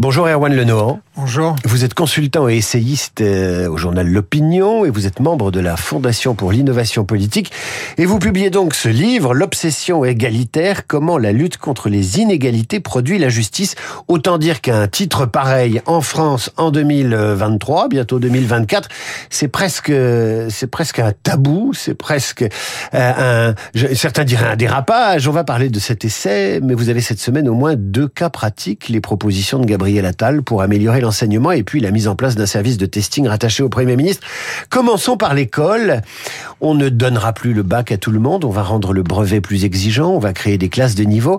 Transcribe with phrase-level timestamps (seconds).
[0.00, 0.96] Bonjour Erwan Lenoir.
[1.14, 1.56] Bonjour.
[1.66, 5.76] Vous êtes consultant et essayiste euh, au journal L'Opinion et vous êtes membre de la
[5.76, 7.52] Fondation pour l'innovation politique.
[7.98, 13.18] Et vous publiez donc ce livre, L'obsession égalitaire, comment la lutte contre les inégalités produit
[13.18, 13.74] la justice.
[14.08, 18.88] Autant dire qu'un titre pareil en France en 2023, bientôt 2024,
[19.28, 19.92] c'est presque,
[20.48, 22.42] c'est presque un tabou, c'est presque
[22.94, 25.28] euh, un, certains diraient un dérapage.
[25.28, 28.30] On va parler de cet essai, mais vous avez cette semaine au moins deux cas
[28.30, 32.36] pratiques, les propositions de Gabriel Attal pour améliorer l'enseignement et puis la mise en place
[32.36, 34.26] d'un service de testing rattaché au Premier ministre.
[34.68, 36.02] Commençons par l'école.
[36.60, 39.40] On ne donnera plus le bac à tout le monde, on va rendre le brevet
[39.40, 41.38] plus exigeant, on va créer des classes de niveau.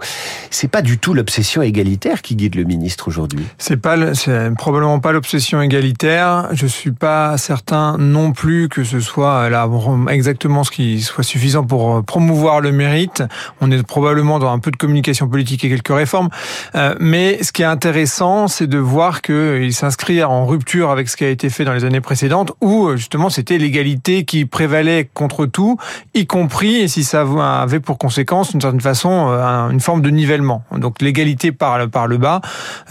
[0.49, 3.45] C'est pas du tout l'obsession égalitaire qui guide le ministre aujourd'hui.
[3.57, 6.49] C'est pas, c'est probablement pas l'obsession égalitaire.
[6.53, 9.69] Je suis pas certain non plus que ce soit là
[10.09, 13.23] exactement ce qui soit suffisant pour promouvoir le mérite.
[13.61, 16.29] On est probablement dans un peu de communication politique et quelques réformes.
[16.75, 21.17] Euh, mais ce qui est intéressant, c'est de voir qu'il s'inscrit en rupture avec ce
[21.17, 25.45] qui a été fait dans les années précédentes, où justement c'était l'égalité qui prévalait contre
[25.45, 25.77] tout,
[26.13, 27.25] y compris, et si ça
[27.61, 30.63] avait pour conséquence, d'une certaine façon, euh, une forme de nivellement.
[30.75, 32.41] Donc l'égalité par, par le bas,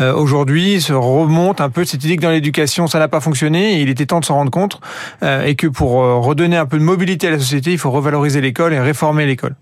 [0.00, 3.78] euh, aujourd'hui, se remonte un peu cette idée que dans l'éducation, ça n'a pas fonctionné,
[3.78, 4.80] et il était temps de s'en rendre compte,
[5.22, 8.72] et que pour redonner un peu de mobilité à la société, il faut revaloriser l'école
[8.72, 9.54] et réformer l'école.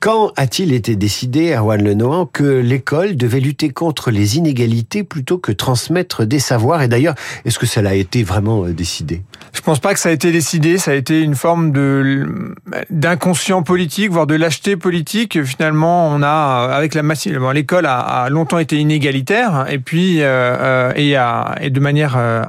[0.00, 5.52] Quand a-t-il été décidé, Erwan Lenoir, que l'école devait lutter contre les inégalités plutôt que
[5.52, 6.82] transmettre des savoirs?
[6.82, 7.14] Et d'ailleurs,
[7.44, 9.22] est-ce que ça a été vraiment euh, décidé?
[9.52, 10.78] Je pense pas que ça a été décidé.
[10.78, 12.54] Ça a été une forme de
[12.88, 15.42] d'inconscient politique, voire de lâcheté politique.
[15.44, 21.56] Finalement, on a avec la massive, l'école a, longtemps été inégalitaire, et puis euh, euh
[21.60, 22.42] et, de manière euh,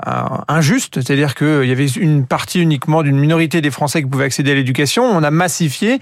[0.47, 4.51] injuste, c'est-à-dire qu'il y avait une partie uniquement d'une minorité des Français qui pouvaient accéder
[4.51, 5.03] à l'éducation.
[5.03, 5.99] On a massifié,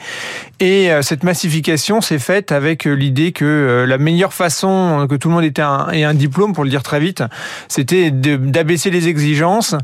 [0.60, 5.44] et cette massification s'est faite avec l'idée que la meilleure façon que tout le monde
[5.44, 7.24] ait un, un diplôme, pour le dire très vite,
[7.68, 9.76] c'était d'abaisser les exigences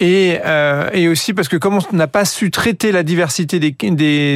[0.00, 3.72] et, euh, et aussi parce que comme on n'a pas su traiter la diversité des,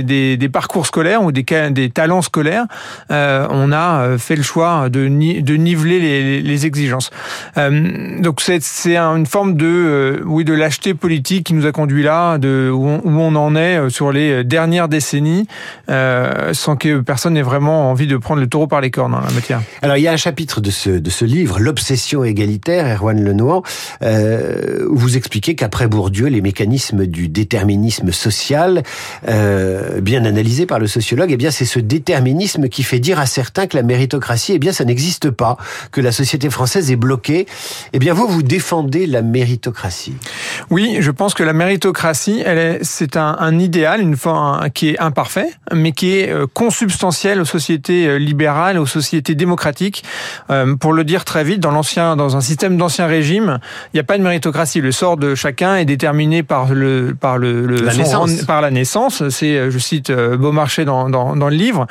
[0.03, 2.67] des, parcours scolaires ou des, des talents scolaires,
[3.11, 7.11] euh, on a euh, fait le choix de, de niveler les, exigences.
[7.57, 12.03] Euh, donc c'est une forme de euh, oui de lâcheté politique qui nous a conduit
[12.03, 15.47] là, de où on, en est euh, sur les dernières décennies,
[16.53, 19.31] sans que personne n'ait vraiment envie de prendre le taureau par les cornes en la
[19.31, 19.63] matière.
[19.83, 23.63] Alors il y a un chapitre de ce de ce livre, l'obsession égalitaire, Erwan Lenoir,
[24.03, 28.83] euh, où vous expliquez qu'après Bourdieu, les mécanismes du déterminisme social,
[29.29, 33.27] euh, bien analysés par le sociologue, eh bien c'est ce déterminisme qui fait dire à
[33.27, 35.57] certains que la méritocratie, eh bien ça n'existe pas,
[35.93, 37.47] que la société française est bloquée.
[37.93, 40.15] Eh bien vous, vous défendez la méritocratie.
[40.71, 44.99] Oui, je pense que la méritocratie, elle c'est un, un idéal, une forme qui est
[44.99, 50.03] imparfait, mais qui est euh, consubstantiel aux sociétés euh, libérales, aux sociétés démocratiques.
[50.51, 53.59] Euh, pour le dire très vite, dans l'ancien, dans un système d'ancien régime,
[53.93, 54.81] il n'y a pas de méritocratie.
[54.81, 58.43] Le sort de chacun est déterminé par le par le, la naissance.
[58.45, 59.29] par la naissance.
[59.29, 61.87] C'est, je cite Beaumarchais dans, dans, dans le livre,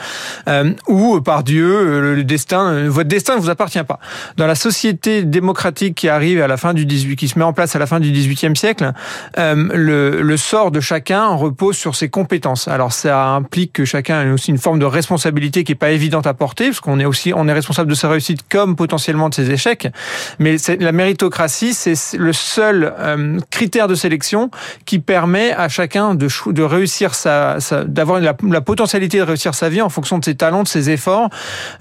[0.50, 4.00] euh, ou par Dieu, le destin, votre destin ne vous appartient pas.
[4.38, 7.54] Dans la société démocratique qui arrive à la fin du 18, qui se met en
[7.54, 8.65] place à la fin du 18e siècle,
[9.38, 12.68] le, le sort de chacun repose sur ses compétences.
[12.68, 16.28] Alors ça implique que chacun a aussi une forme de responsabilité qui est pas évidente
[16.28, 19.34] à porter, parce qu'on est aussi on est responsable de sa réussite comme potentiellement de
[19.34, 19.88] ses échecs.
[20.40, 24.50] Mais la méritocratie, c'est le seul euh, critère de sélection
[24.86, 26.28] qui permet à chacun de,
[26.62, 27.12] réussir
[27.86, 31.30] d'avoir la, potentialité de réussir sa vie en fonction de ses talents, de ses efforts.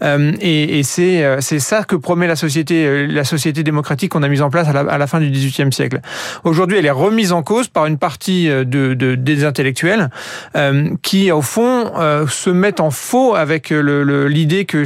[0.03, 4.23] Euh, et, c'est euh, c'est ça que promet la société euh, la société démocratique qu'on
[4.23, 6.01] a mise en place à la, à la fin du XVIIIe siècle.
[6.45, 10.11] Aujourd'hui, elle est remise en cause par une partie de des intellectuels
[10.57, 11.93] euh, qui, au fond,
[12.29, 14.85] se mettent en faux avec l'idée que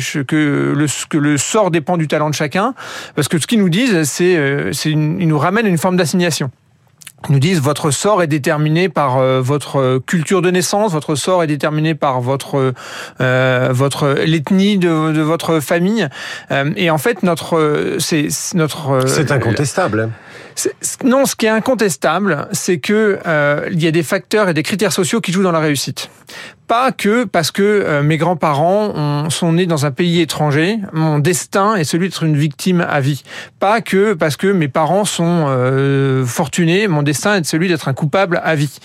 [1.17, 2.75] le sort dépend du talent de chacun,
[3.15, 6.51] parce que ce qu'ils nous disent, c'est, euh, c'est ils nous ramènent une forme d'assignation.
[7.29, 11.49] Nous disent votre sort est déterminé par euh, votre culture de naissance, votre sort est
[11.49, 12.75] déterminé par votre
[13.21, 16.09] euh, votre l'ethnie de, de, votre famille.
[16.51, 20.11] Euh, et en fait, notre c'est notre c'est incontestable.
[21.05, 24.63] Non, ce qui est incontestable, c'est que euh, il y a des facteurs et des
[24.63, 26.11] critères sociaux qui jouent dans la réussite.
[26.69, 31.77] Pas que parce que euh, mes grands-parents sont nés dans un pays étranger, mon destin
[31.77, 33.23] est celui d'être une victime à vie.
[33.59, 37.95] Pas que parce que mes parents sont euh, fortunés, mon destin est celui d'être un
[37.95, 38.81] coupable à vie.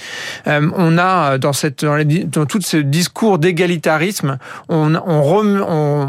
[0.48, 4.38] Euh, on a dans cette dans, les, dans tout ce discours d'égalitarisme,
[4.70, 6.08] on, on, on,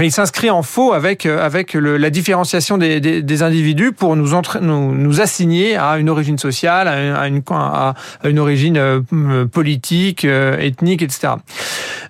[0.00, 4.60] il s'inscrit en faux avec avec la différenciation des, des, des individus pour nous, entra
[4.60, 9.02] nous nous assigner à une origine sociale, à une, à une origine
[9.50, 11.15] politique, ethnique, etc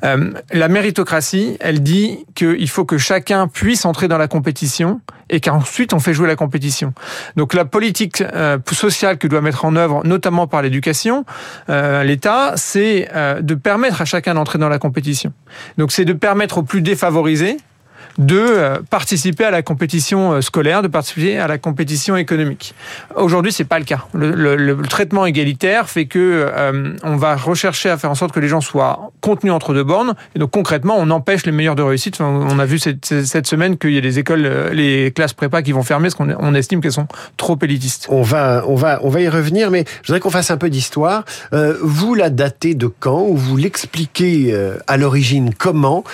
[0.05, 5.41] Euh, la méritocratie, elle dit qu'il faut que chacun puisse entrer dans la compétition et
[5.41, 6.93] qu'ensuite on fait jouer la compétition.
[7.37, 11.25] Donc la politique euh, sociale que doit mettre en œuvre, notamment par l'éducation,
[11.69, 13.09] euh, l'État, c'est
[13.41, 15.33] de permettre à chacun d'entrer dans la compétition.
[15.79, 17.57] Donc c'est de permettre aux plus défavorisés
[18.19, 22.75] de euh, participer à la compétition euh, scolaire, de participer à la compétition économique.
[23.15, 24.07] Aujourd'hui, c'est pas le cas.
[24.15, 28.49] Le, traitement égalitaire fait que euh, on va rechercher à faire en sorte que les
[28.49, 32.21] gens soient contenus entre deux bornes, et donc concrètement, on empêche les meilleurs de réussite.
[32.21, 35.83] on a vu cette, semaine qu'il y a des écoles, les classes prépa qui vont
[35.83, 38.07] fermer, parce qu'on on estime qu'elles sont trop élitistes.
[38.11, 40.71] On va, on va, on va y revenir, mais je voudrais qu'on fasse un peu
[40.71, 41.25] d'histoire.
[41.53, 44.55] Vous la datez de quand ou vous l'expliquez
[44.87, 46.05] à l'origine comment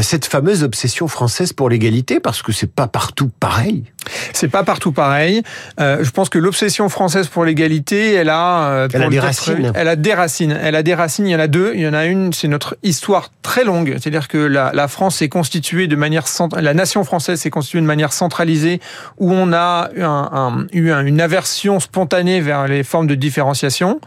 [0.00, 3.84] cette fameuse obsession française pour l'égalité parce que c'est pas partout pareil.
[4.32, 5.42] C'est pas partout pareil.
[5.80, 9.72] Euh, je pense que l'obsession française pour l'égalité, elle a, euh, elle a des racines.
[9.74, 10.58] Elle a des racines.
[10.62, 11.26] Elle a des racines.
[11.26, 11.72] Il y en a deux.
[11.74, 13.96] Il y en a une, c'est notre histoire très longue.
[14.00, 16.24] C'est-à-dire que la, la France s'est constituée de manière
[16.56, 18.80] la nation française s'est constituée de manière centralisée,
[19.18, 24.00] où on a eu, un, un, eu une aversion spontanée vers les formes de différenciation,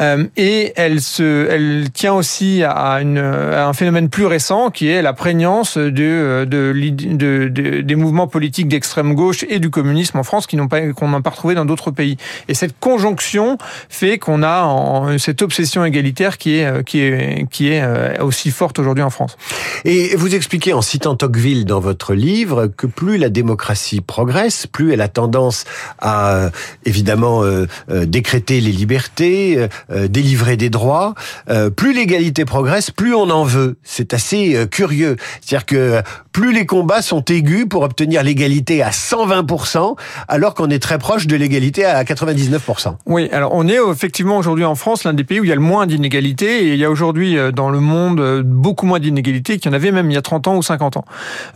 [0.00, 4.88] euh, et elle se, elle tient aussi à, une, à un phénomène plus récent qui
[4.88, 10.18] est la prégnance de, de de, de, des mouvements politiques d'extrême gauche et du communisme
[10.18, 12.16] en France qui n'ont pas qu'on n'a pas retrouvé dans d'autres pays.
[12.48, 17.68] Et cette conjonction fait qu'on a en, cette obsession égalitaire qui est qui est qui
[17.68, 19.36] est euh, aussi forte aujourd'hui en France.
[19.84, 24.92] Et vous expliquez en citant Tocqueville dans votre livre que plus la démocratie progresse, plus
[24.92, 25.64] elle a tendance
[26.00, 26.50] à
[26.84, 31.14] évidemment euh, euh, décréter les libertés, euh, délivrer des droits.
[31.50, 33.76] Euh, plus l'égalité progresse, plus on en veut.
[33.82, 35.16] C'est assez euh, curieux.
[35.40, 36.02] C'est-à-dire que
[36.34, 39.96] plus les combats sont aigus pour obtenir l'égalité à 120%,
[40.26, 42.96] alors qu'on est très proche de l'égalité à 99%.
[43.06, 45.54] Oui, alors on est effectivement aujourd'hui en France l'un des pays où il y a
[45.54, 48.98] le moins d'inégalités, et il y a aujourd'hui euh, dans le monde euh, beaucoup moins
[48.98, 51.04] d'inégalités qu'il y en avait même il y a 30 ans ou 50 ans.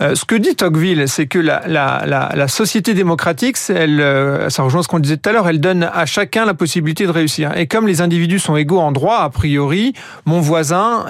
[0.00, 5.16] Euh, ce que dit Tocqueville, c'est que la, société démocratique, ça rejoint ce qu'on disait
[5.16, 7.56] tout à l'heure, elle donne à chacun la possibilité de réussir.
[7.56, 9.92] Et comme les individus sont égaux en droit, a priori,
[10.24, 11.04] mon voisin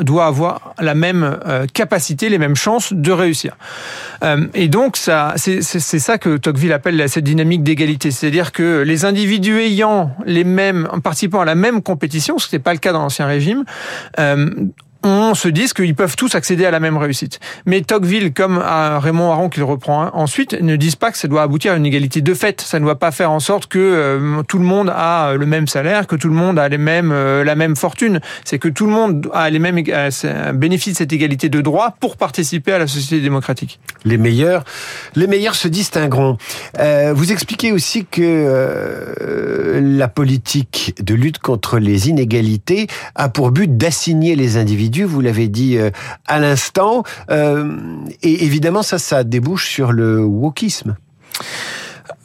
[0.00, 1.38] doit avoir la même
[1.74, 3.56] capacité, les mêmes chances de réussir.
[4.22, 8.10] Euh, et donc, ça, c'est ça que Tocqueville appelle cette dynamique d'égalité.
[8.10, 12.72] C'est-à-dire que les individus ayant les mêmes, participant à la même compétition, ce n'était pas
[12.72, 13.64] le cas dans l'ancien régime,
[14.18, 14.48] euh,
[15.04, 17.40] on se dise qu'ils peuvent tous accéder à la même réussite.
[17.66, 21.42] Mais Tocqueville, comme Raymond Aron qui le reprend ensuite, ne disent pas que ça doit
[21.42, 22.60] aboutir à une égalité de fait.
[22.60, 25.66] Ça ne doit pas faire en sorte que euh, tout le monde a le même
[25.66, 28.20] salaire, que tout le monde a les mêmes, euh, la même fortune.
[28.44, 31.94] C'est que tout le monde a les mêmes euh, bénéfices de cette égalité de droit
[32.00, 33.80] pour participer à la société démocratique.
[34.04, 34.64] Les meilleurs,
[35.14, 36.36] les meilleurs se distingueront.
[36.78, 43.50] Euh, vous expliquez aussi que euh, la politique de lutte contre les inégalités a pour
[43.50, 45.90] but d'assigner les individus vous l'avez dit euh,
[46.26, 47.02] à l'instant.
[47.30, 47.76] Euh,
[48.22, 50.96] et évidemment, ça, ça débouche sur le wokisme.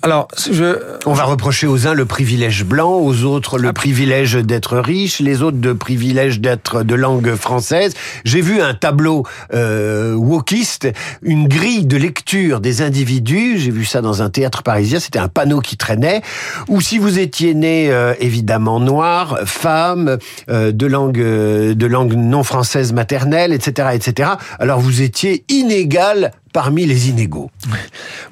[0.08, 0.78] Alors, je...
[1.06, 5.42] on va reprocher aux uns le privilège blanc, aux autres le privilège d'être riche, les
[5.42, 7.94] autres de privilège d'être de langue française.
[8.24, 10.88] J'ai vu un tableau euh, wokiste,
[11.24, 13.58] une grille de lecture des individus.
[13.58, 15.02] J'ai vu ça dans un théâtre parisien.
[15.02, 16.22] C'était un panneau qui traînait.
[16.70, 20.20] Ou si vous étiez né euh, évidemment noir, femme,
[20.50, 24.30] euh, de langue de langue non française maternelle, etc., etc.
[24.58, 27.52] Alors vous étiez inégal parmi les inégaux.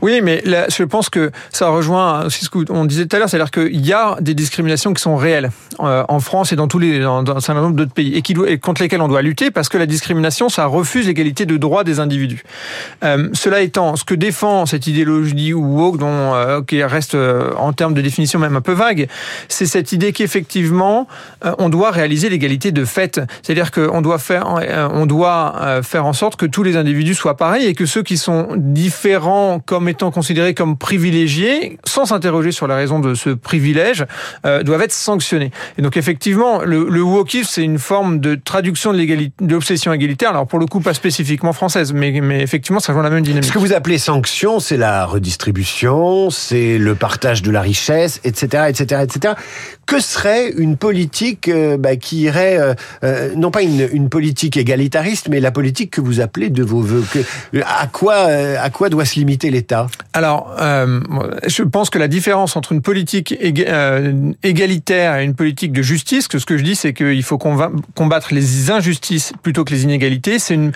[0.01, 3.29] Oui, mais là, je pense que ça rejoint aussi ce qu'on disait tout à l'heure,
[3.29, 6.79] c'est-à-dire qu'il y a des discriminations qui sont réelles euh, en France et dans tous
[6.79, 9.77] les dans, un certain nombre d'autres pays et, contre lesquelles on doit lutter parce que
[9.77, 12.43] la discrimination, ça refuse l'égalité de droits des individus.
[13.03, 17.73] Euh, cela étant, ce que défend cette idéologie woke, dont euh, qui reste euh, en
[17.73, 19.07] termes de définition même un peu vague,
[19.47, 21.07] c'est cette idée qu'effectivement
[21.57, 24.45] on doit réaliser l'égalité de fait, c'est-à-dire qu'on doit faire
[24.91, 28.17] on doit faire en sorte que tous les individus soient pareils et que ceux qui
[28.17, 31.44] sont différents comme étant considérés comme privilégiés,
[31.83, 34.05] sans s'interroger sur la raison de ce privilège,
[34.45, 35.51] euh, doivent être sanctionnés.
[35.77, 40.47] Et donc effectivement, le, le wokisme, c'est une forme de traduction de l'obsession égalitaire, alors
[40.47, 43.45] pour le coup pas spécifiquement française, mais, mais effectivement ça rejoint la même dynamique.
[43.45, 48.65] Ce que vous appelez sanction, c'est la redistribution, c'est le partage de la richesse, etc.,
[48.69, 49.33] etc., etc.
[49.85, 52.73] Que serait une politique euh, bah, qui irait, euh,
[53.03, 56.81] euh, non pas une, une, politique égalitariste, mais la politique que vous appelez de vos
[56.81, 57.03] voeux?
[57.11, 57.19] Que,
[57.61, 59.87] À quoi, à quoi doit se limiter l'État?
[60.13, 61.01] Alors, euh,
[61.47, 66.27] je pense que la différence entre une politique euh, égalitaire et une politique de justice,
[66.27, 70.39] que ce que je dis, c'est qu'il faut combattre les injustices plutôt que les inégalités.
[70.39, 70.71] C'est une,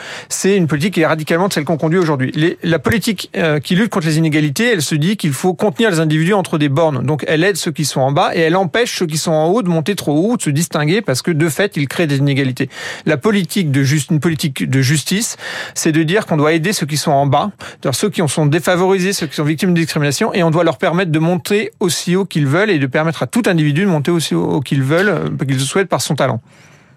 [0.46, 2.58] une politique qui est radicalement de celle qu'on conduit aujourd'hui.
[2.64, 6.00] La politique euh, qui lutte contre les inégalités, elle se dit qu'il faut contenir les
[6.00, 7.04] individus entre des bornes.
[7.04, 9.48] Donc, elle aide ceux qui sont en bas et elle empêche ceux qui sont en
[9.48, 12.18] haut de monter trop haut, de se distinguer parce que de fait, ils créent des
[12.18, 12.70] inégalités.
[13.06, 15.38] La politique de juste, une politique de justice,
[15.74, 17.52] c'est de dire qu'on doit aider ceux qui sont en bas,
[17.92, 21.20] ceux qui sont défavorisés, ceux qui sont victimes de discrimination, et doit leur permettre de
[21.20, 24.62] monter aussi haut qu'ils veulent et de permettre à tout individu de monter aussi haut
[24.62, 26.42] qu'ils veulent, euh, qu'ils le souhaitent par son talent.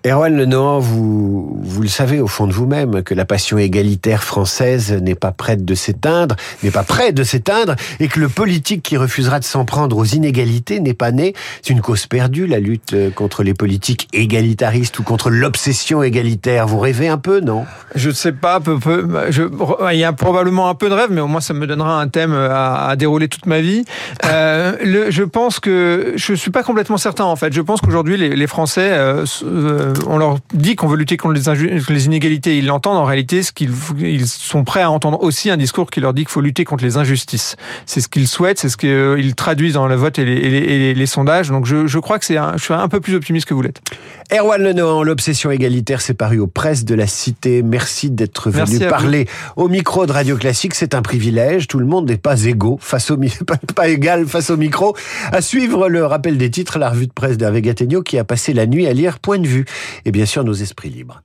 [0.04, 4.92] Erwan Lenoir, vous, vous le savez au fond de vous-même que la passion égalitaire française
[4.92, 8.96] n'est pas prête de s'éteindre, n'est pas prête de s'éteindre, et que le politique qui
[8.96, 11.34] refusera de s'en prendre aux inégalités n'est pas né.
[11.62, 16.66] C'est une cause perdue, la lutte contre les politiques égalitaristes ou contre l'obsession égalitaire.
[16.66, 17.64] Vous rêvez un peu, non?
[17.94, 18.60] Je ne sais pas,
[19.92, 22.08] il y a probablement un peu de rêve, mais au moins ça me donnera un
[22.08, 23.84] thème à, dérouler toute ma vie.
[24.24, 27.52] Euh, je pense que je suis pas complètement certain en fait.
[27.52, 31.34] Je pense qu'aujourd'hui les, les, Français euh, euh on leur dit qu'on veut lutter contre
[31.34, 32.98] les, inégalités, ils l'entendent.
[32.98, 36.22] En réalité, ce qu'ils ils sont prêts à entendre aussi un discours qui leur dit
[36.22, 37.56] qu'il faut lutter contre les injustices.
[37.86, 40.24] C'est ce qu'ils souhaitent, c'est ce qu'ils traduisent dans le vote et
[40.94, 41.50] les, sondages.
[41.50, 43.80] Donc je, crois que c'est je suis un peu plus optimiste que vous l'êtes.
[44.32, 47.62] Erwan Lenoir, l'obsession égalitaire, c'est paru aux presses de la cité.
[47.62, 50.74] Merci d'être venu parler au micro de Radio Classique.
[50.74, 51.68] C'est un privilège.
[51.68, 54.96] Tout le monde n'est pas égaux face au pas, pas égal face au micro.
[55.32, 58.52] À suivre le rappel des titres, la revue de presse d'Hervé Gattegno qui a passé
[58.52, 59.64] la nuit à lire Point de vue
[60.04, 61.22] et bien sûr nos esprits libres.